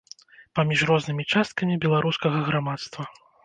Паміж 0.59 0.79
рознымі 0.91 1.27
часткамі 1.35 1.79
беларускага 1.87 2.43
грамадства. 2.51 3.03